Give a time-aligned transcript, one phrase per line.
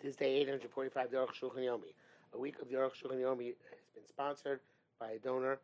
[0.00, 1.92] This day 845 Derech Shulchan Yomi.
[2.32, 4.60] A week of Derech Shulchan Yomi has been sponsored
[5.00, 5.58] by a donor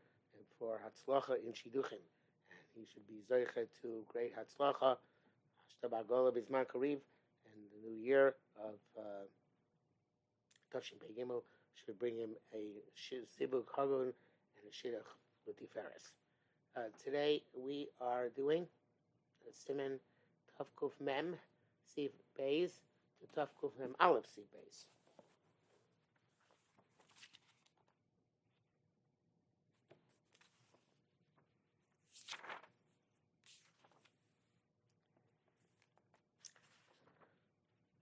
[0.58, 2.02] for Hatzlacha in Shidduchim.
[2.50, 4.96] And he should be Zoichet to great Hatzlacha,
[5.70, 6.98] Hashtabagola Bizman Kariv,
[7.46, 9.24] and the new year of uh,
[10.74, 11.42] Begimel
[11.86, 12.82] should bring him a
[13.40, 15.06] Sibuk Hagun and a Shidduch
[15.46, 16.10] with Tiferes.
[16.76, 18.66] Uh, today we are doing
[19.52, 20.00] Simon
[20.58, 21.36] Tavkuf Mem,
[21.88, 22.80] Steve Bays,
[23.24, 24.26] to Tavkuf Mem Aleph.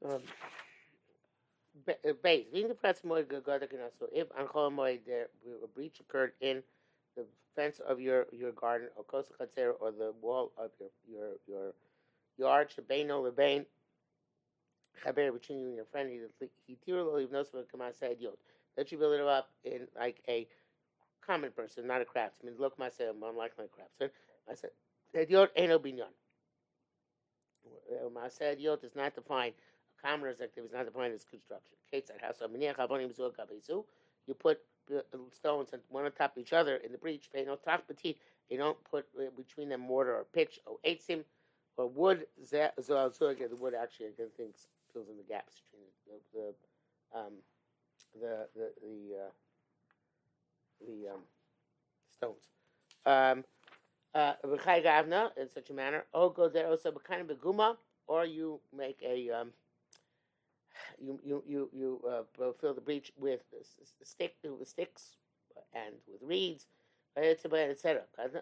[0.05, 0.21] Um,
[2.23, 2.47] base.
[2.53, 3.45] The more good
[3.99, 4.47] so if on
[5.07, 5.29] there
[5.63, 6.63] a breach occurred in
[7.17, 9.05] the fence of your your garden or
[9.73, 11.73] or the wall of your your your
[12.37, 12.71] yard
[13.23, 13.65] lebein
[15.05, 16.19] chaber between you and your friend he
[18.77, 20.47] that you build it up in like a
[21.27, 24.11] common person not a craftsman look myself unlike my craftsman
[24.51, 24.71] I said
[25.31, 25.73] yod ain't
[28.23, 29.53] I said yod does not define
[30.03, 31.77] commoners activity is not defined as construction.
[34.27, 34.61] You put
[35.31, 37.29] stones one on top of each other in the breach.
[37.35, 41.25] You don't put uh, between them mortar or pitch or eitzim
[41.77, 42.27] or wood.
[42.51, 44.57] The wood actually I think
[44.93, 47.33] fills in the gaps between the the um,
[48.15, 49.31] the the the, uh,
[50.87, 51.21] the um,
[52.11, 52.49] stones.
[53.05, 53.45] Um,
[54.15, 54.35] uh,
[55.37, 57.77] in such a manner, Oh, go there also kind of beguma,
[58.07, 59.53] or you make a um,
[61.01, 63.41] you you you you uh, fill the breach with
[64.03, 65.17] stick with sticks
[65.73, 66.67] and with reeds,
[67.17, 68.03] etc.
[68.17, 68.33] But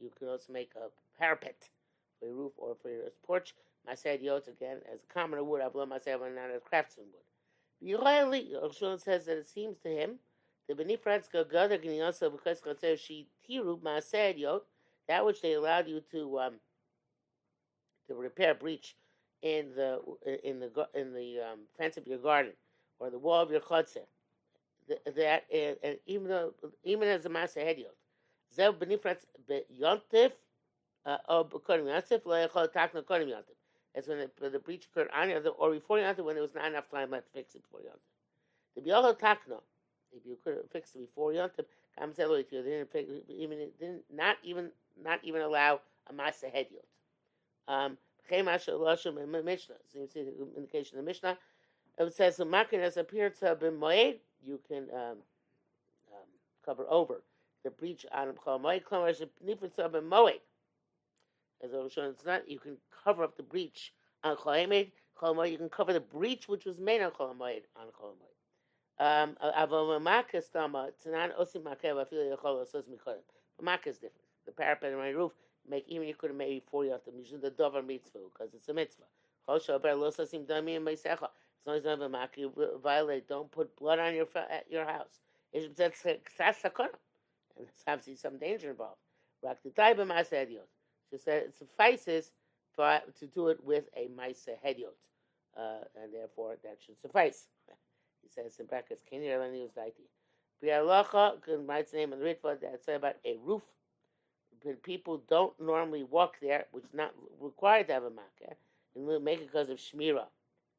[0.00, 1.68] you can also make a parapet
[2.22, 3.54] your roof or for your porch.
[3.88, 5.42] Masayed yot again as a commoner.
[5.62, 7.98] I've learned myself not as craftsman wood.
[7.98, 10.18] Yochayli, Shulchan says that it seems to him
[10.68, 14.64] the benifratska gadar also because says she tiru masayed yot
[15.08, 16.54] that which they allowed you to um,
[18.08, 18.96] to repair breach
[19.42, 20.00] in the
[20.42, 22.52] in the in the um, fence of your garden
[22.98, 24.06] or the wall of your chutzah.
[24.88, 26.54] That and even though
[26.84, 27.94] even as a master hediot,
[28.56, 29.18] zev benifrat
[29.80, 30.32] yontif
[33.94, 36.66] That's when the, the breach occurred on yontif or before yontif when there was not
[36.66, 38.00] enough time left to fix it before yontif.
[38.74, 39.60] The biyachol takna,
[40.12, 41.64] if you could have fixed it before yontif,
[41.98, 42.88] kam zelo it didn't
[43.28, 44.70] even didn't not even
[45.02, 46.84] not even allow a master hediot.
[47.68, 47.96] Um,
[48.30, 48.68] Chemash
[49.06, 49.76] in the Mishnah.
[49.92, 51.38] So you see the indication in the Mishnah.
[51.98, 54.16] It says makin has appeared to have been moed.
[54.44, 55.18] You can um,
[56.12, 56.28] um,
[56.64, 57.22] cover over
[57.64, 58.84] the breach on Chol Moed.
[58.84, 60.40] Klamar is nifut to have moed.
[61.64, 62.48] As I was showing, it's not.
[62.48, 64.92] You can cover up the breach on Chol Moed.
[65.20, 68.36] Chol You can cover the breach which was made on Chol Moed on Chol Moed.
[68.98, 70.00] Um, Yachol
[72.64, 73.22] Osos Mikodem.
[73.62, 74.26] Makas is different.
[74.44, 75.32] The parapet on my roof
[75.68, 77.18] make even you could have maybe four yatim.
[77.18, 79.04] You should the dover mitzvah because it's a mitzvah.
[79.48, 80.88] Chosha ber lo sasim dami and.
[80.88, 82.52] As long as you have a mak, you
[82.82, 83.28] violate.
[83.28, 85.20] Don't put blood on your at your house.
[85.52, 89.00] It's that's and there's obviously some danger involved.
[89.42, 90.68] Rak the taiba hediot.
[91.10, 92.32] She said it suffices
[92.74, 94.96] for to do it with a ma'ase hediot,
[95.56, 97.48] uh, and therefore that should suffice.
[98.22, 100.08] he says in brackets, "Kenir elani uzaiti."
[100.62, 103.62] Bi'alacha, can write the name the ritva that say about a roof
[104.64, 108.56] But people don't normally walk there, which is not required to have a makkah,
[108.94, 110.26] and we make it because of shmira,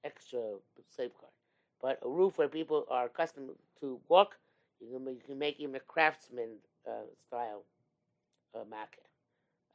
[0.04, 0.42] extra
[0.90, 1.34] safeguard.
[1.82, 3.52] But a roof where people are accustomed
[3.82, 4.38] to walk,
[4.82, 7.64] you can, you can make even a craftsman uh, style
[8.56, 9.07] uh.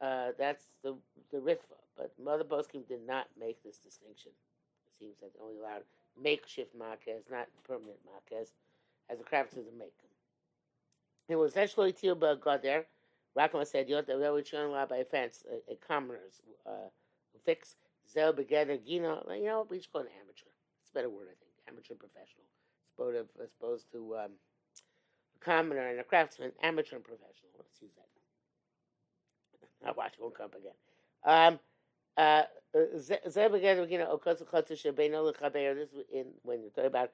[0.01, 0.95] Uh, that's the
[1.31, 1.79] the ritva.
[1.97, 4.31] But Mother Boskim did not make this distinction.
[4.87, 5.83] It seems that they only allowed
[6.21, 8.49] makeshift makkahs, not permanent makkahs,
[9.09, 10.09] as a craftsman to make them.
[11.29, 12.85] It was actually Tilba got there.
[13.37, 16.89] Rakama said, "You know, we should allowed by fence, a, a commoner's uh,
[17.45, 17.75] fix
[18.09, 19.23] zel begether gina.
[19.29, 20.51] You know, we should call it amateur.
[20.81, 21.51] It's a better word, I think.
[21.67, 22.45] Amateur professional,
[22.97, 24.31] to, opposed to um,
[25.35, 26.51] a commoner and a craftsman.
[26.61, 27.51] Amateur and professional.
[27.57, 28.22] Let's use that.
[29.85, 30.13] I'll watch.
[30.17, 30.73] It won't come up again.
[31.25, 31.59] Um,
[32.17, 32.43] uh.
[32.73, 33.11] This is
[36.11, 37.11] in when you're talking about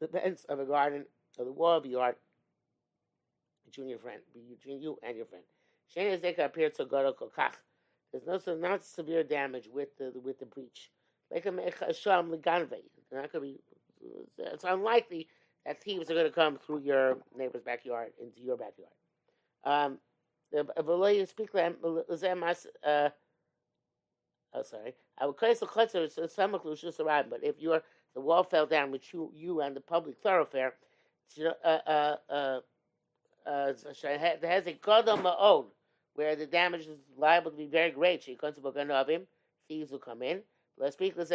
[0.00, 1.06] the fence of a garden
[1.38, 2.16] of the wall of a yard
[3.64, 4.20] between your friend,
[4.50, 5.44] between you and your friend.
[5.88, 7.54] Shane appeared to Garo Kokach.
[8.12, 10.90] There's no so not severe damage with the with the breach.
[11.32, 13.60] Not gonna be.
[14.38, 15.28] It's unlikely
[15.64, 18.92] that thieves are going to come through your neighbor's backyard into your backyard.
[19.64, 19.98] Um,
[21.26, 21.54] speak
[22.82, 23.10] uh,
[24.52, 25.66] oh sorry, I would call the
[26.28, 27.30] some conclusions arrived.
[27.30, 27.82] but if your
[28.14, 30.74] the wall fell down which you you on the public thoroughfare,
[31.64, 32.60] uh, uh, uh,
[33.46, 33.72] uh,
[34.42, 35.66] has a godam own
[36.14, 38.22] where the damage is liable to be very great.
[38.22, 38.60] She comes to
[39.08, 39.26] him,
[39.68, 40.42] thieves will come in.
[40.78, 41.30] Let's speak let's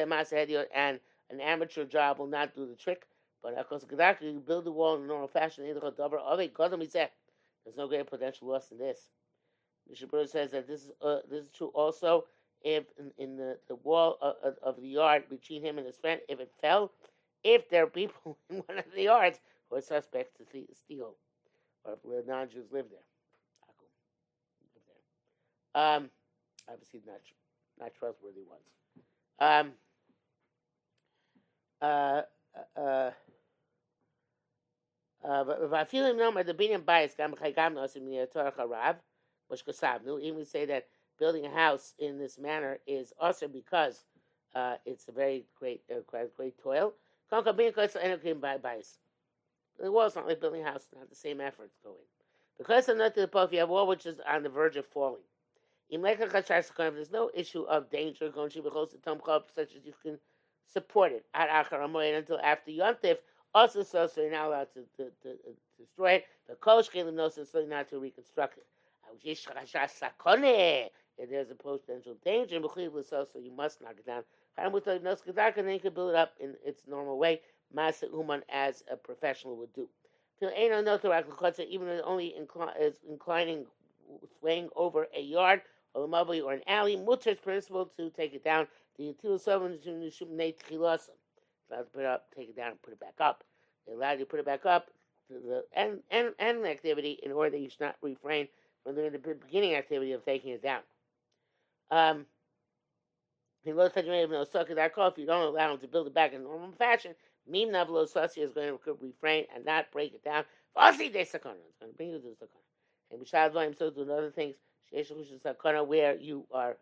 [0.74, 1.00] and
[1.30, 3.06] an amateur job will not do the trick.
[3.42, 3.86] But of course,
[4.22, 5.66] you build the wall in a normal fashion.
[7.70, 9.10] There's no great potential loss in this.
[9.92, 12.26] Mishabur says that this is uh, this is true also
[12.64, 16.20] if in, in the, the wall of, of, the yard between him and his friend,
[16.28, 16.92] if it fell,
[17.44, 19.40] if there are people in one of the yards
[19.70, 20.44] who are suspects to
[20.74, 21.16] steal,
[21.86, 23.00] or if non-Jews live there.
[25.82, 26.10] Um,
[26.68, 27.22] obviously not
[27.80, 28.64] not trustworthy ones.
[29.40, 29.74] Um,
[31.82, 32.24] uh,
[32.76, 33.12] uh,
[35.24, 38.96] uh, but if you V'afilim nomer the binyan bias gam chaygam nosim niyatorach uh, harav,
[39.48, 40.22] which kasavnu.
[40.22, 40.88] Even say that
[41.18, 44.06] building a house in this manner is also because
[44.56, 46.94] uh, it's a very great, uh, great, great toil.
[47.30, 49.00] Conquer binyan kosel enokim bias.
[49.80, 51.98] The wall's not like building a house; not the same efforts going.
[52.58, 54.86] Because I'm not to the above, you have wall which is on the verge of
[54.86, 55.22] falling.
[55.90, 58.70] There's no issue of danger going to be
[59.56, 60.20] such as you can
[60.68, 63.18] support it at Acharamoyed until after Yontif,
[63.54, 66.26] also, so, so you're not allowed to, to, to, to destroy it.
[66.48, 68.66] The Kosh Kalim knows so you're not to reconstruct it.
[71.18, 74.24] If there's a potential danger, so you must knock it down.
[74.58, 77.42] And then you can build it up in its normal way,
[77.76, 79.90] Masa Uman as a professional would do.
[80.42, 82.36] Even only
[82.80, 83.66] is inclining,
[84.40, 85.62] swaying over a yard
[85.94, 88.68] or a or an alley, mutter is permissible to take it down.
[88.98, 89.40] The util
[91.72, 93.44] allowed to put it up, take it down, and put it back up.
[93.88, 94.90] They allowed you to put it back up
[95.30, 98.48] the end, end, end activity in order that you should not refrain
[98.84, 100.82] from doing the beginning activity of taking it down.
[101.92, 102.26] Um,
[103.66, 107.14] so that call if you don't allow him to build it back in normal fashion,
[107.48, 110.44] Mim Navlo Sassi is going to refrain and not break it down.
[110.76, 111.20] Fossi de.
[111.20, 113.12] It's going to bring you to Sakana.
[113.12, 114.56] And Bishad Vayim so do other things.
[114.94, 116.78] Sakana where you are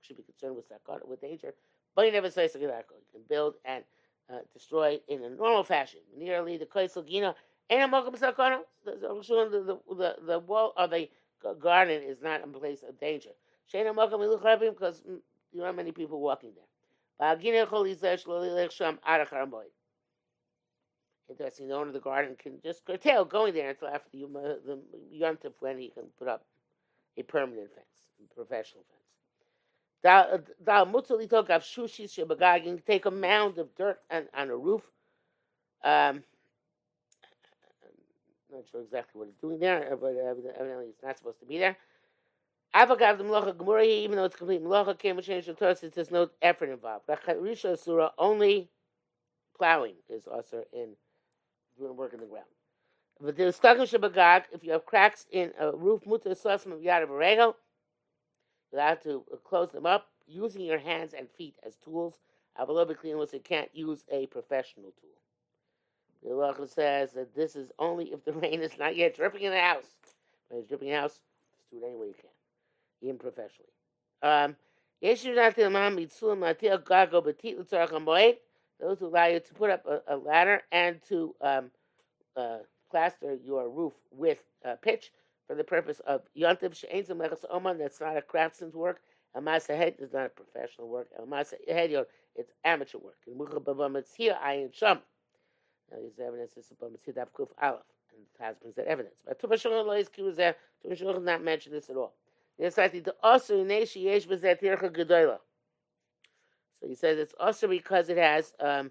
[0.00, 1.52] should be concerned with Sakana with danger.
[1.94, 2.60] But you never say Sakana.
[2.60, 3.84] You can build and
[4.30, 6.00] uh, destroyed in a normal fashion.
[6.16, 7.34] Nearly the Kaisel Gina
[7.70, 8.00] and the,
[8.84, 11.08] the, the, the wall of the
[11.60, 13.30] garden is not a place of danger.
[13.72, 15.22] Because you
[15.56, 16.64] don't have many people walking there.
[21.28, 24.26] Interesting, the owner of the garden can just curtail going there until after the,
[24.66, 24.78] the
[25.18, 26.44] Yontif when he can put up
[27.16, 27.86] a permanent fence,
[28.22, 29.01] a professional fence.
[30.04, 32.84] Shebagagin.
[32.84, 34.82] Take a mound of dirt on, on a roof.
[35.84, 36.22] Um,
[38.50, 41.58] I'm not sure exactly what it's doing there, but evidently it's not supposed to be
[41.58, 41.76] there.
[42.74, 46.10] Avagav the melacha gemura, even though it's complete melacha, came with change the Torah, there's
[46.10, 47.06] no effort involved.
[47.06, 48.70] Risha surah only
[49.58, 50.90] plowing is also in
[51.78, 52.46] doing work in the ground.
[53.20, 57.02] But the stakim shabagag, if you have cracks in a roof, mutar sasam of yad
[57.02, 57.10] of
[58.72, 62.18] you have to close them up using your hands and feet as tools.
[62.60, 65.10] Avalobically, unless you can't use a professional tool.
[66.22, 69.52] The Halacha says that this is only if the rain is not yet dripping in
[69.52, 69.86] the house.
[70.48, 71.20] When it's dripping in the house,
[71.54, 72.28] just do it any way you can,
[73.00, 73.70] even professionally.
[74.22, 74.56] Um,
[78.80, 81.70] those who allow you to put up a, a ladder and to um,
[82.36, 82.58] uh,
[82.90, 85.10] plaster your roof with uh, pitch
[85.52, 87.76] for the purpose of yontiv she'enzim lechas oman.
[87.76, 89.02] That's not a craftsman's work.
[89.34, 91.08] A masa head is not a professional work.
[91.18, 91.90] A masa head
[92.34, 93.18] it's amateur work.
[93.26, 95.00] And mucha b'bamitzia ayin sham.
[95.90, 97.82] Now there's evidence this is b'mitzia daf kuf aleph,
[98.16, 99.16] and Taz brings that evidence.
[99.26, 100.54] But Tuba Shalom lo yizkiru zeh.
[100.80, 102.14] Tuba Shalom does not mention this at all.
[102.58, 105.38] It's like the also neshi yesh b'zeh tircha gedoyla.
[106.80, 108.90] So he says it's also because it has um,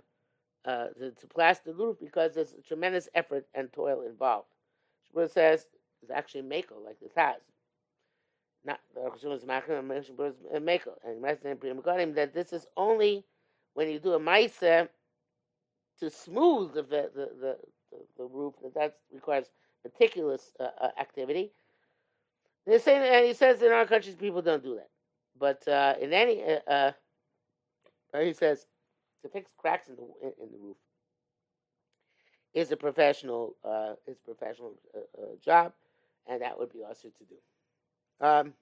[0.63, 4.49] uh, to, to plaster the roof because there's a tremendous effort and toil involved.
[5.11, 5.65] Shmuel says
[6.03, 7.35] is actually Mako, like the Taz.
[8.63, 10.91] Not the Rosh is Mako, and Mako.
[11.03, 13.25] And Master that this is only
[13.73, 14.87] when you do a Maisa
[15.99, 17.57] to smooth the, the, the, the,
[18.17, 19.47] the roof, that that requires
[19.83, 21.51] meticulous uh, uh, activity.
[22.67, 24.89] The same, and he says in our countries people don't do that.
[25.39, 26.91] But uh, in any, uh, uh,
[28.21, 28.67] he says
[29.23, 30.03] to fix cracks in the
[30.43, 30.77] in the roof
[32.53, 35.73] is a professional uh, is a professional uh, uh, job
[36.27, 37.35] and that would be also to do.
[38.25, 38.53] Um,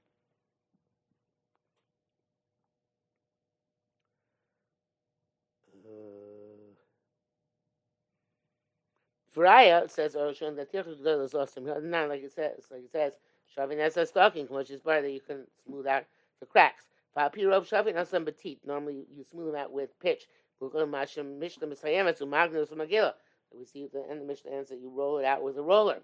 [9.35, 13.17] Faraya says, "Oh, showing that Tirchus is awesome." Not like it says, like it says,
[13.55, 16.05] "Shavin as a stocking, which is part that you can smooth out
[16.39, 18.59] the cracks." Papirov Shafi Nasam Batit.
[18.65, 20.27] Normally you smooth them out with pitch.
[20.61, 23.13] Mishnah Misayemet Magnus Magila.
[23.53, 26.01] We see the end of Mishnah ends that you roll it out with a roller.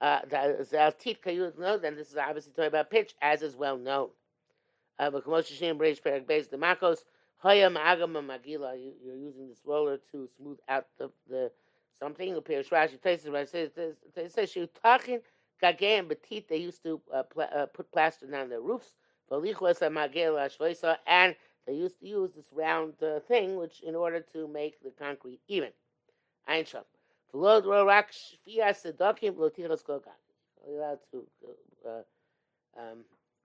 [0.00, 0.20] Uh,
[1.24, 4.08] Kayut know then this is obviously talking about pitch, as is well known.
[4.98, 6.00] Uh, but Kamosh Shem Beis
[6.50, 6.98] the Makos
[7.44, 8.78] Ma'agam Magila.
[9.04, 11.50] You're using this roller to smooth out the the
[11.98, 12.34] something.
[12.36, 15.20] Appears Rashi says it says you talking
[15.62, 16.08] Gagay and
[16.48, 18.92] They used to uh, pl- uh, put plaster down their roofs.
[19.30, 19.42] And
[21.66, 25.40] they used to use this round uh, thing, which in order to make the concrete
[25.48, 25.70] even.
[26.48, 26.84] Einsham.
[27.32, 27.42] You're
[30.78, 31.26] allowed to
[31.86, 32.02] uh,
[32.78, 33.04] um,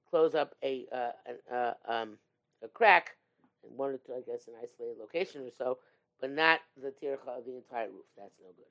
[0.10, 1.12] close up a uh,
[1.54, 2.18] uh, um,
[2.64, 3.12] a crack
[3.64, 5.78] in one or two, I guess, an isolated location or so,
[6.20, 8.06] but not the tircha of the entire roof.
[8.18, 8.66] That's no good.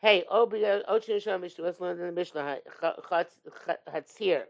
[0.00, 4.44] Hey, Ochin Shah Mishnah, let's learn in the Mishnah, Hatzir,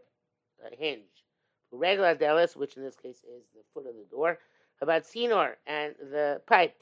[0.59, 1.23] the hinge
[1.71, 4.39] regular delis, which in this case is the foot of the door.
[4.81, 6.75] About sinor and the pipe,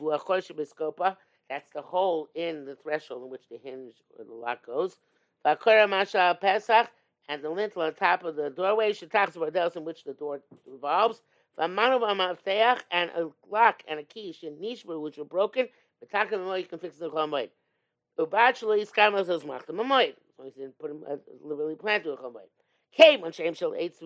[1.49, 4.97] that's the hole in the threshold in which the hinge or the lock goes.
[5.45, 6.89] masha pesach,
[7.29, 11.21] and the lintel on top of the doorway, shetachs in which the door revolves.
[11.57, 15.67] The Manu Vamach and a lock and a key, shenishbu, which were broken,
[15.99, 17.49] but you can fix the chomoid.
[18.19, 20.15] Ubachli skamas as machta mamoid.
[20.35, 22.49] So he didn't put him uh, literally plant to a chomoid.
[22.91, 23.99] Came when Shem Shel Eitz,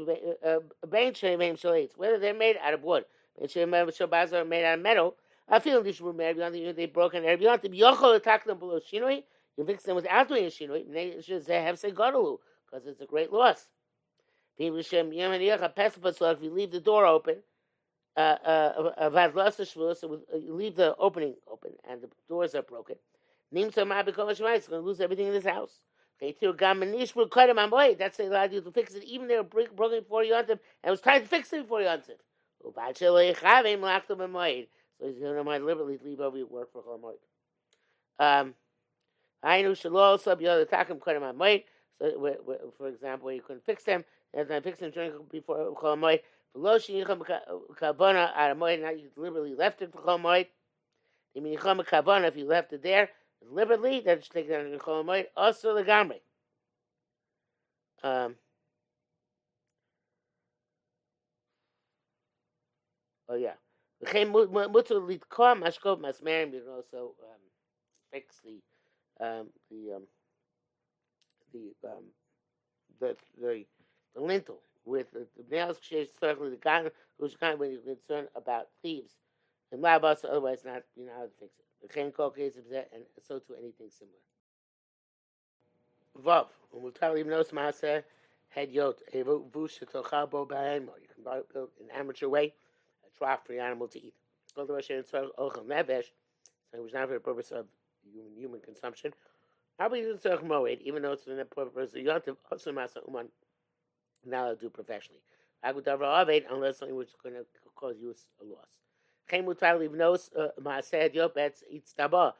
[0.89, 3.05] Bain Shem Shel Eitz, whether they're made out of wood,
[3.37, 5.15] Bain Shem Shel Bazar made out of metal,
[5.51, 8.79] I feel these were made, even they broke broken Erev Yontim, Yochel attack them below
[8.79, 9.23] Shinoi,
[9.57, 13.01] you fix them without doing a Shinoi, and they should have say Godalu, because it's
[13.01, 13.67] a great loss.
[14.57, 14.73] If
[16.41, 17.37] you leave the door open,
[18.15, 19.09] uh, uh, uh,
[20.37, 22.95] you leave the opening open and the doors are broken.
[23.53, 25.79] Nimsa Mabikomash is going to lose everything in this house.
[26.21, 26.41] That's
[28.19, 31.23] allowed you to fix it, even they were broken before Yontif, and it was time
[31.23, 32.19] to fix it before Yontif.
[35.01, 36.99] So he's going to deliberately leave over your work for Chol
[38.19, 38.53] Um,
[39.41, 41.63] I knew Shalol sub Yod Takim Kodem Amoid.
[41.99, 46.21] So, for example, you couldn't fix them, and then fix them during before Chol Moed.
[46.53, 47.25] Below Shinicham
[47.79, 50.47] Kavana Aramoid, now you deliberately left it for Chol Moed.
[51.33, 53.09] If you left it there,
[53.41, 55.27] deliberately, that should take that in Chol Moed.
[55.35, 56.19] Also the Gamri.
[58.03, 58.35] Um,
[63.29, 63.60] oh yeah.
[64.03, 66.53] Mutter litkom mashkov masmerim.
[66.53, 67.41] You can also um,
[68.11, 68.61] fix the
[69.25, 70.03] um, the um,
[71.53, 72.03] the um,
[72.99, 73.65] the the
[74.15, 75.77] the lintel with the, nails
[76.19, 76.83] certainly the guy
[77.19, 79.13] who's kind when you're concerned about thieves
[79.71, 81.93] and labas otherwise not you know how to fix it.
[81.93, 84.17] Chen case and so to anything similar.
[86.19, 86.47] Vav,
[87.17, 88.03] you no smasa
[88.49, 90.89] head yot to chabo ba'emo.
[90.99, 92.53] You can build an amateur way
[93.21, 94.13] trough for the animal to eat.
[94.55, 94.69] So it
[96.81, 97.65] was not for the purpose of
[98.11, 99.13] human, human consumption.
[99.79, 103.27] Moed, even though it's for the purpose of yontiv also masa uman
[104.25, 105.21] now do professionally.
[105.65, 108.67] Agudavar aved unless something is going to cause you a loss.
[112.13, 112.31] Uh.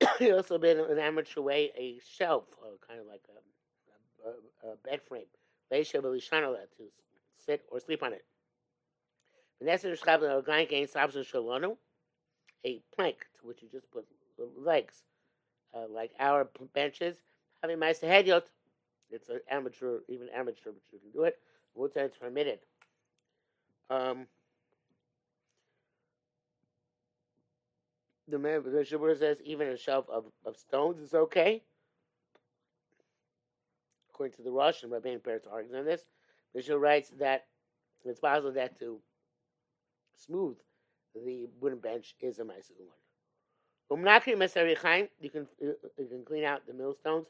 [0.18, 2.44] He also made an amateur way a shelf,
[2.86, 5.24] kind of like a, a, a bed frame,
[5.70, 6.90] They should be to
[7.44, 8.24] sit or sleep on it.
[12.64, 14.06] A plank to which you just put
[14.58, 15.02] legs,
[15.74, 17.16] uh, like our benches.
[17.62, 18.50] Having my hediot,
[19.10, 21.38] it's an amateur, even amateur, but you can do it.
[21.74, 22.58] Wood it's permitted.
[23.90, 24.26] Um,
[28.28, 31.62] the man, the Shabbat says even a shelf of, of stones is okay.
[34.10, 36.04] According to the Rosh and Rabbein Peretz argues on this.
[36.54, 37.44] Mishnah writes that
[38.04, 38.98] it's possible that to
[40.16, 40.56] smooth
[41.24, 42.88] the wooden bench is a nice one.
[45.20, 47.26] You can you can clean out the millstones.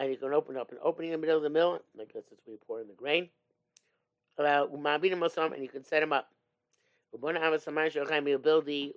[0.00, 1.80] And you can open up an opening in the middle of the mill.
[2.00, 3.28] I guess that's where you pour in the grain.
[4.38, 6.30] And you can set them up.
[7.12, 8.94] You build the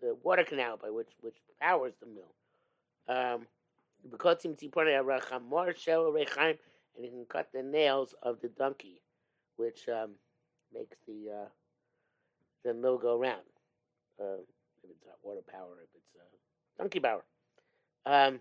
[0.00, 2.32] the water canal by which which powers the mill.
[3.08, 3.46] Um,
[6.98, 9.00] and you can cut the nails of the donkey,
[9.56, 10.10] which um,
[10.74, 11.48] makes the uh,
[12.64, 13.42] the mill go round.
[14.20, 14.42] Uh,
[14.82, 16.08] if it's water power, if it's
[16.76, 17.22] donkey power.
[18.04, 18.40] Um,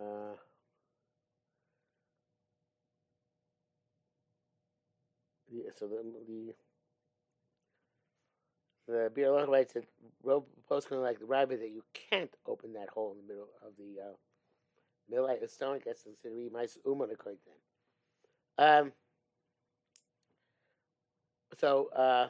[0.00, 0.36] uh,
[5.78, 6.54] so the the
[8.88, 9.84] the Biur writes that
[10.68, 14.00] post like the rabbi that you can't open that hole in the middle of the
[14.00, 14.14] uh,
[15.10, 17.50] Millite a stone gets considered to be my uman according to
[18.58, 18.82] them.
[18.86, 18.92] Um,
[21.58, 22.28] so, uh,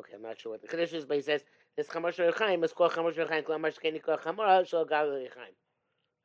[0.00, 1.44] okay, I'm not sure what the condition is, but he says
[1.76, 3.44] this chamosh rechaim is called chamosh rechaim.
[3.44, 5.54] Kol chamor shal gal rechaim.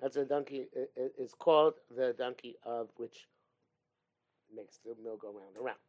[0.02, 0.68] That's a donkey.
[0.96, 3.28] It's called the donkey of which
[4.56, 5.80] makes the mill go round and round.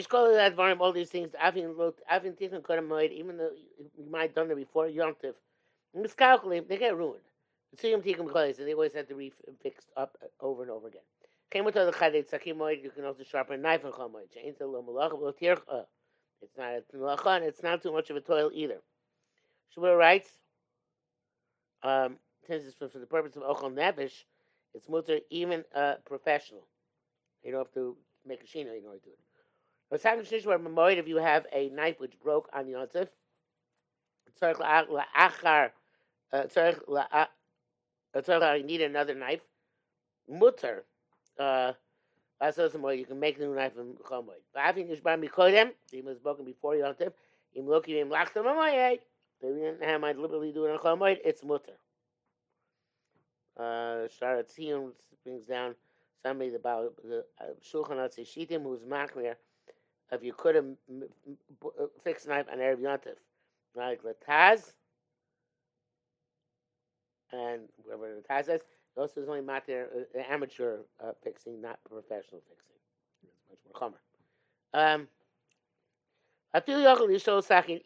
[0.00, 1.34] Called that varm all these things.
[1.38, 5.34] Avin looked, Avin tikkun kodemoid, even though you might have done it before Yontif.
[5.94, 7.20] Miscalculate, they get ruined.
[7.72, 9.32] The Tziyum tikkun and they always have to be
[9.62, 11.02] fixed up over and over again.
[11.50, 12.82] Came with the chadet sakimoid.
[12.82, 14.32] You can also sharpen a knife and chamoid.
[14.32, 15.84] Change the lo malach lo tircha.
[16.40, 18.78] It's not a malacha, and it's not too much of a toil either.
[19.76, 20.30] Shmuel writes,
[21.82, 24.24] um, since it's for, for the purpose of ochel nevish,
[24.74, 26.66] it's mutter even uh, professional.
[27.44, 27.96] You don't have to
[28.26, 29.31] make a you know how to do it.
[29.94, 33.08] If you have a knife which broke on Yontif,
[38.56, 39.40] you need another knife.
[40.30, 40.84] Mutter.
[41.38, 41.72] Uh,
[42.40, 44.40] you can make a new knife from chomoid.
[44.54, 47.12] It's by Mikodem, he was broken before Yontif.
[47.54, 49.00] Im loki im lachtam amoyed.
[49.42, 51.18] They didn't have my deliberately do it on chomoid.
[51.22, 51.76] It's mutter.
[53.58, 54.48] Uh, Sharat
[55.22, 55.74] brings down
[56.22, 57.26] somebody about the
[57.62, 59.34] Shulchan Atzei Shitim who's Machmir
[60.12, 60.66] if you could have
[62.02, 63.16] fixed knife on Erev Yontif,
[63.74, 64.72] like Lataz,
[67.32, 68.60] and whatever Lataz says,
[68.96, 72.76] also is only matter uh, amateur uh, fixing, not professional fixing.
[73.24, 73.98] It's much more common.
[74.74, 75.08] Um,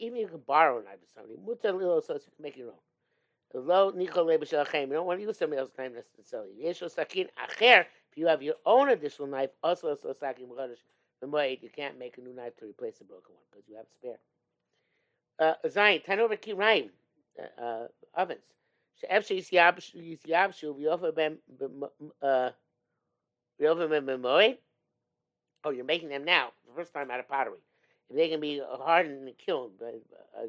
[0.01, 1.37] even you can borrow a knife from somebody.
[1.37, 2.75] Mutar little so you can make your own.
[3.55, 6.51] Lo nichol You don't want to use somebody else's knife necessarily.
[6.63, 7.87] Yeshol sakin acher.
[8.11, 10.49] If you have your own additional knife, also so sakin
[11.21, 13.77] the moed, you can't make a new knife to replace the broken one because you
[13.77, 14.19] have a spare.
[15.39, 16.91] Uh, Zayin, ten over kirayim,
[17.39, 18.41] uh, uh, ovens.
[19.03, 19.21] Ben
[22.23, 22.51] uh,
[23.61, 24.59] v'yofa ben b'moed.
[25.65, 27.61] Oh, you're making them now, the first time out of pottery.
[28.09, 30.01] If they can be hardened and killed, but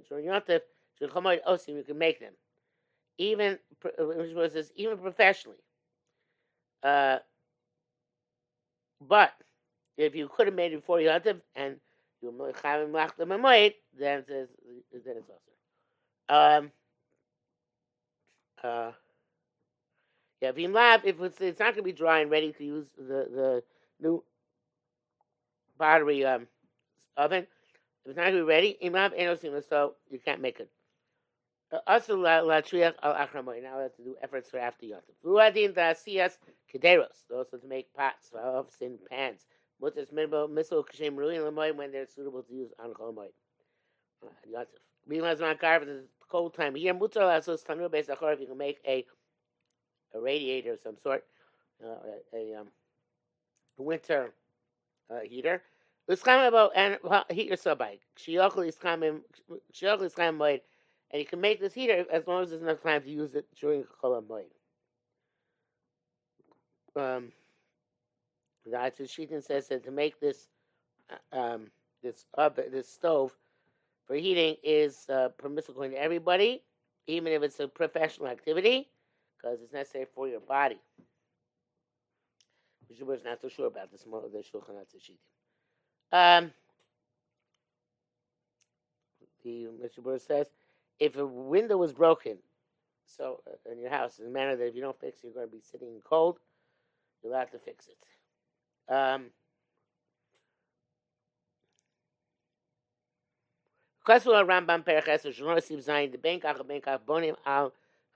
[0.08, 0.62] during Yontif,
[1.01, 2.34] Osim, you can make them.
[3.17, 3.58] Even,
[3.97, 5.58] which says, even professionally.
[6.84, 7.17] Uh,
[9.01, 9.34] but
[9.97, 11.77] if you could have made it before Yontif and
[12.21, 14.47] you have left them moed, then it says
[14.93, 16.62] then it's also.
[16.62, 16.71] Um.
[18.63, 18.91] Uh.
[20.41, 22.88] Yeah, if lab, if it's, it's not going to be dry and ready to use
[22.97, 23.63] the the
[23.99, 24.23] new
[25.79, 26.47] battery um
[27.15, 27.43] oven,
[28.05, 30.69] if it's not going to be ready, imlab enosim so you can't make it.
[31.71, 33.62] Uh, also, la triach al achramoy.
[33.63, 35.15] Now we have to do efforts for after yontif.
[35.25, 36.38] Vuadin da sias
[36.73, 37.25] kederos.
[37.36, 38.31] Also to make pots,
[38.79, 39.45] in pans.
[39.81, 42.93] Mutas minbo missile kashem ruin lemoy when they're suitable to use on.
[44.49, 44.67] Yosef.
[45.07, 46.93] Realize my car for cold time here.
[46.93, 49.05] Mutar lasos tanu based achor if you can make a
[50.13, 51.25] a radiator of some sort,
[51.83, 51.95] uh,
[52.33, 52.67] a, a um,
[53.77, 54.33] winter
[55.11, 55.61] uh, heater.
[56.07, 56.97] L'scham about and
[57.29, 57.99] heat your subbike.
[58.17, 59.21] Shiyochel l'scham
[59.73, 60.61] shiyochel l'scham moed,
[61.11, 63.45] and you can make this heater as long as there's enough time to use it
[63.59, 64.45] during kol moed.
[66.95, 67.31] Um.
[68.69, 70.47] The Atzei Shitim says that to make this
[71.10, 71.67] uh, um,
[72.03, 73.34] this oven, this stove
[74.06, 76.63] for heating is uh, permissible to everybody,
[77.08, 78.89] even if it's a professional activity,
[79.38, 80.80] because it's necessary for your body.
[82.89, 84.03] Is not so sure about this.
[84.03, 85.12] The Shulchan Atzei
[86.12, 86.39] Shitim.
[86.39, 86.51] Um,
[89.43, 90.47] the says
[90.99, 92.38] if a window was broken,
[93.06, 95.34] so uh, in your house, in a manner that if you don't fix, it, you're
[95.34, 96.39] going to be sitting in cold.
[97.23, 97.97] You'll have to fix it.
[98.89, 99.32] Um,
[104.08, 107.73] Rambam Zayin the Bank Bank Bonim Al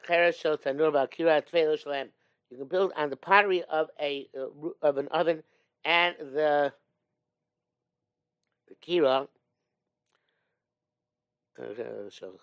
[0.07, 2.09] Shel Tanur Kira.
[2.49, 5.43] You can build on the pottery of a uh, of an oven
[5.83, 6.73] and the,
[8.67, 9.27] the kira
[12.09, 12.39] Shel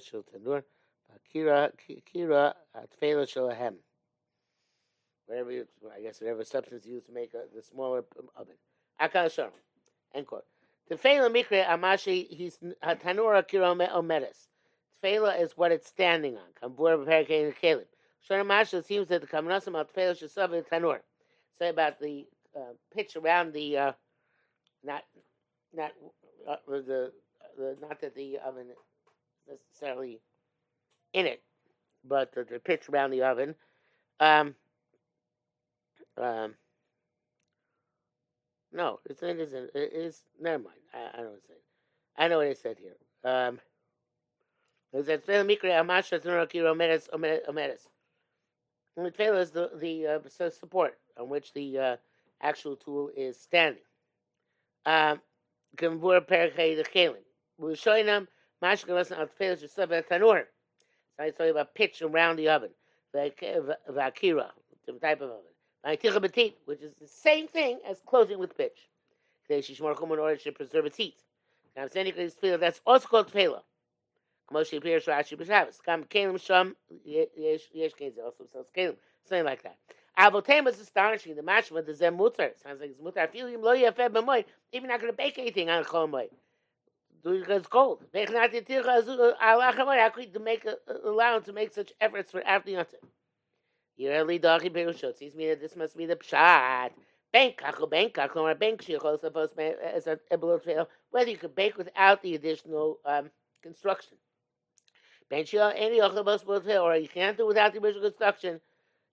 [0.00, 0.62] Shel Tanur
[1.34, 1.72] Kira
[2.14, 2.54] Kira
[3.28, 3.74] Shalem
[5.26, 8.04] whatever you, I guess whatever substance you use to make a, the smaller
[8.36, 8.54] oven.
[9.00, 9.50] Akal Sharm.
[10.14, 10.44] End quote.
[10.90, 14.48] Tefela mikre amashi he's tanura kirome omedes.
[15.02, 16.70] Tefela is what it's standing on.
[16.70, 17.84] Kambur perikein kelim.
[18.28, 20.98] Shona masha seems that the kamnasim al tefela shesav tanur.
[21.58, 23.92] Say about the uh, pitch around the uh,
[24.84, 25.04] not
[25.74, 25.92] not
[26.48, 27.12] uh, the,
[27.56, 28.66] the not that the oven
[29.48, 30.20] necessarily
[31.12, 31.42] in it,
[32.04, 33.54] but the, the pitch around the oven.
[34.20, 34.54] Um,
[36.20, 36.54] um,
[38.72, 39.70] no, it isn't.
[39.74, 40.78] It is never mind.
[40.94, 41.54] I, I don't say.
[42.16, 42.96] I know what I said here.
[43.24, 43.60] Um,
[44.92, 47.88] it says tefillah mikra amasha kiro omedes omedes.
[48.96, 51.96] And the tefillah is the the uh, so support on which the uh,
[52.40, 53.82] actual tool is standing.
[54.86, 55.20] Um,
[55.76, 57.16] Gemvur perkei the chelim.
[57.58, 58.28] We're showing them
[58.60, 60.44] mash gavasan al tefillah shesabel tanur.
[61.16, 62.70] So I tell you about pitch around the oven,
[63.14, 64.50] vakira,
[64.86, 65.51] the type of oven.
[65.84, 66.04] Which
[66.82, 68.88] is the same thing as closing with pitch.
[69.50, 71.16] In order to preserve its heat.
[71.76, 73.62] Now, that's also called tefillah.
[74.52, 75.82] Moshe appears Rashi b'Shabbos.
[75.82, 79.76] Kam kelim sham yesh kelim also sells kelim something like that.
[80.18, 81.34] Avotem is astonishing.
[81.36, 83.30] The mashma the zem mutar sounds like it's mutar.
[83.30, 84.44] Feel him lo yafeh b'moy.
[84.72, 86.28] Even not going to bake anything on chol moy.
[87.24, 88.04] Because it's cold.
[88.12, 88.48] How
[90.10, 90.66] could to make
[91.04, 93.04] allow him to make such efforts for after Yontif?
[93.98, 96.90] Yerli perushotzi's mean that this must be the pshat.
[97.32, 100.18] Bank kachel bank kachel or bank shichol supposed as a
[100.58, 103.30] fail whether you could bake without the additional um,
[103.62, 104.16] construction.
[105.30, 108.60] Ben shil any yochel or you can't do without the additional construction.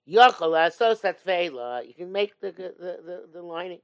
[0.07, 1.87] Yochel asos atfeila.
[1.87, 2.73] You can make the the
[3.05, 3.81] the, the lining.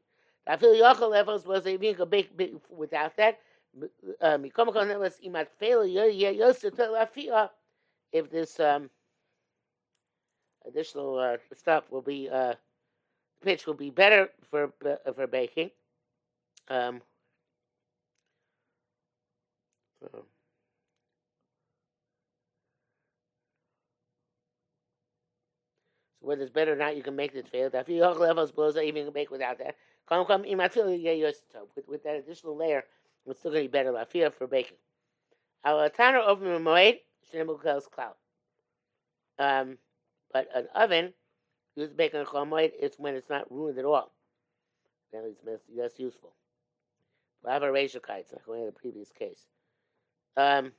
[0.47, 2.31] I feel yochel levels was even could bake
[2.69, 3.39] without that.
[4.21, 4.45] Um,
[8.12, 8.89] if this um,
[10.67, 12.56] additional uh, stuff will be uh,
[13.43, 15.71] pitch will be better for uh, for baking.
[16.69, 17.01] Um,
[19.99, 20.25] so
[26.25, 27.69] whether it's better or not, you can make this fail.
[27.71, 29.75] If you levels blows, even can make without that.
[30.10, 30.43] Come, come,
[31.75, 32.84] with with that additional layer,
[33.28, 33.91] it's still going to be better.
[33.91, 34.78] Lafia for baking.
[35.63, 36.99] Our tanner oven moed
[37.34, 38.13] shenemukels cloud.
[39.39, 39.78] Um,
[40.36, 41.13] but an oven
[41.78, 44.12] used to bake on chomoid, it's when it's not ruined at all.
[45.13, 45.39] Then it's
[45.74, 46.34] less useful.
[47.45, 49.45] a ratio kites, like in the previous case.
[50.36, 50.74] Um,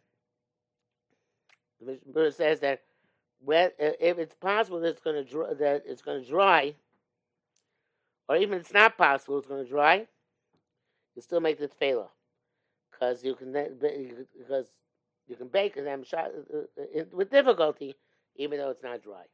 [1.80, 2.82] the Mishnah says that
[3.42, 6.74] when, if it's possible that it's going to dry, that it's going to dry,
[8.28, 10.06] or even if it's not possible it's going to dry,
[11.14, 12.08] you still make the tefillah
[12.90, 14.66] because you can because
[15.26, 16.04] you can bake them
[17.10, 17.94] with difficulty
[18.36, 19.24] even though it's not dry.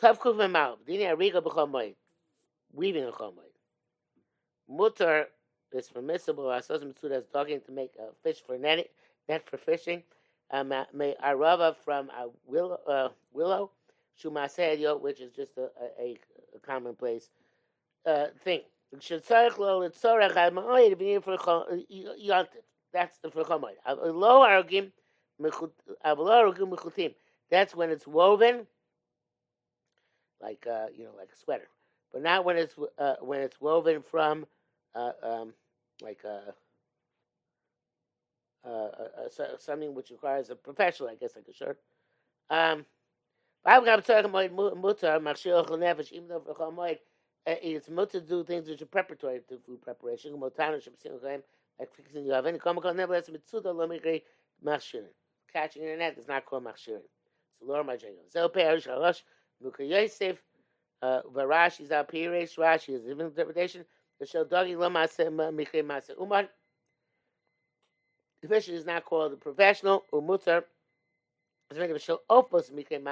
[0.00, 0.78] Tav kuf memav.
[0.88, 1.94] Dini ariga b'chol
[2.72, 3.34] Weaving a chol
[4.68, 5.26] Mutter
[5.72, 6.44] is permissible.
[6.44, 8.88] Asos mitzvah is talking to make a fish for net,
[9.28, 10.02] net for fishing.
[10.52, 13.70] Um, may arava from a willow, uh, willow
[14.22, 15.68] which is just a,
[16.00, 16.16] a,
[16.54, 17.30] a commonplace
[18.06, 18.62] uh, thing.
[18.92, 19.08] That's
[23.18, 23.44] the for
[27.50, 28.66] That's when it's woven
[30.42, 31.68] like uh, you know, like a sweater,
[32.12, 34.46] but not when it's uh, when it's woven from
[34.94, 35.54] uh, um,
[36.02, 36.54] like a,
[38.66, 39.08] uh, uh,
[39.42, 41.78] uh, something which requires a professional, I guess, like a shirt.
[42.50, 42.86] Um,
[47.46, 50.40] it's much to do things which are preparatory to food preparation.
[50.40, 52.58] Like fixing the oven.
[55.52, 57.02] Catching in a net is not called machshirin.
[57.60, 57.96] Lord, my
[59.84, 60.42] Yosef,
[61.02, 61.20] uh,
[61.80, 63.84] is our Pirish, Rashi is even interpretation.
[64.18, 64.76] The Sheldagi
[66.20, 66.48] Umar.
[68.42, 70.64] The is not called a professional or mutter.
[71.70, 73.02] It's Shel Opus Mikhe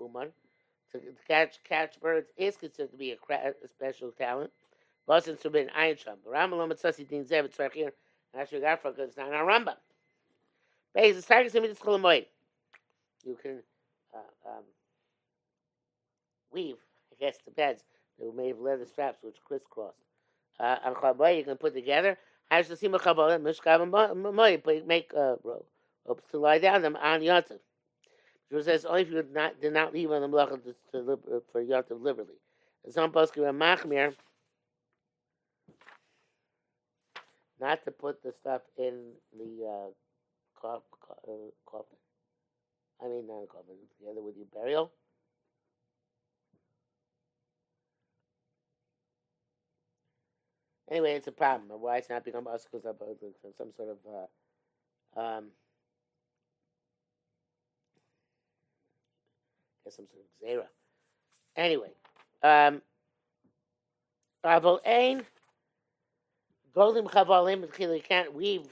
[0.00, 0.28] Umar.
[0.92, 4.50] To catch catch birds is considered to be a, a special talent.
[5.06, 5.36] Boston
[7.24, 7.92] Zev, it's right here.
[8.32, 8.92] And actually got for
[11.16, 11.78] it's to me this
[13.24, 13.62] You can
[14.14, 14.62] uh, um,
[16.56, 16.76] weave,
[17.12, 17.84] I guess, beds.
[18.18, 20.02] They were made of leather straps which crisscrossed.
[20.58, 22.18] Uh, on chaboy, you can put together.
[22.50, 25.36] Has the sima chaboy, mishkav make uh,
[26.06, 27.58] ropes to lie down them on yontif.
[28.50, 31.42] She says only if you did not, did not leave on the malacha to, to,
[31.52, 32.38] for yontif liberally.
[32.88, 34.14] Some poskim are machmir
[37.60, 39.90] not to put the stuff in the uh.
[40.64, 40.78] Uh,
[41.64, 41.98] coffin.
[43.00, 44.90] I mean, not a coffin, together with your burial.
[50.90, 51.80] Anyway, it's a problem.
[51.80, 52.96] Why it's not become us because of
[53.56, 53.98] some sort of
[55.16, 55.46] uh, um,
[59.84, 60.66] guess some sort of zera.
[61.56, 61.90] Anyway,
[62.42, 62.82] um,
[64.84, 65.24] Ain
[66.76, 67.62] Goldim Chavalim
[67.94, 68.66] you can't weave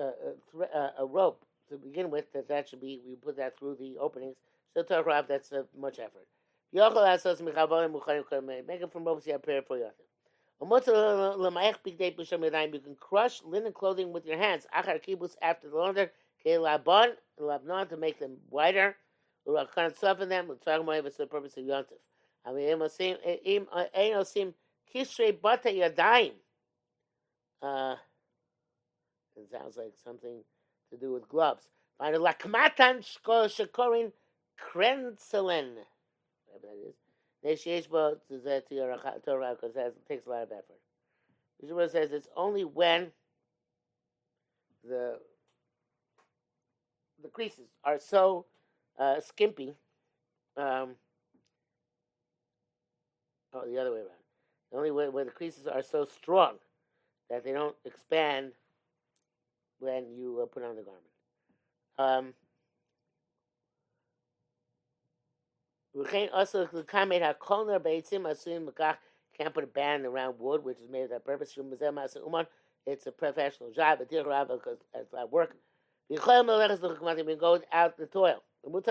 [0.00, 0.10] uh,
[0.60, 2.32] a, uh, a rope to begin with.
[2.32, 4.36] That that should be we put that through the openings.
[4.74, 6.26] So Torah that's uh, much effort.
[6.72, 6.82] Make
[8.82, 9.94] it from ropes you have prepared for yourself.
[10.62, 10.68] You
[12.80, 14.66] can crush linen clothing with your hands.
[14.76, 16.12] Achar kibus after the launder.
[16.44, 18.96] Kelabon labnon to make them whiter.
[19.48, 20.48] Urakan soften them.
[20.66, 21.98] Tzarmoy for the purpose of yontif.
[22.44, 24.54] I mean, imosim sim
[24.94, 26.32] kishrei bata yadayim.
[27.62, 27.96] Uh,
[29.36, 30.42] it sounds like something
[30.90, 31.68] to do with gloves.
[32.00, 34.12] Lakmatan shakorin
[34.58, 35.74] krenzelen.
[36.46, 37.09] Whatever that is.
[37.42, 40.80] To your Torah because it takes a lot of effort.
[41.64, 43.12] Yeshua says it's only when
[44.84, 45.18] the
[47.22, 48.46] the creases are so
[48.98, 49.74] uh, skimpy.
[50.56, 50.90] Um,
[53.54, 54.08] oh, the other way around.
[54.70, 56.54] The only way where the creases are so strong
[57.28, 58.52] that they don't expand
[59.78, 61.04] when you uh, put on the garment.
[61.98, 62.34] Um,
[66.32, 68.96] also the comment hakol beitzim asuim mekach
[69.36, 71.56] can't put a band around wood, which is made for that purpose.
[72.86, 75.56] It's a professional job, but because it's like work.
[76.08, 78.42] We go out the toil.
[78.64, 78.82] You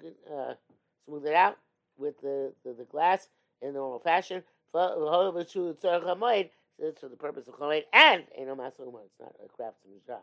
[0.00, 0.54] can uh,
[1.04, 1.58] smooth it out
[1.96, 3.28] with the, the, the glass
[3.62, 4.42] in normal fashion.
[6.78, 10.20] It's for the purpose of chomeid and It's not a craftsman's job.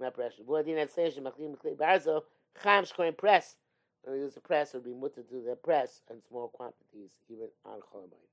[0.00, 0.42] Not pressure.
[2.62, 2.84] Cham
[3.14, 3.56] press.
[4.02, 7.10] When we use a press, it would be mutter to the press in small quantities,
[7.28, 8.29] even on chomeid.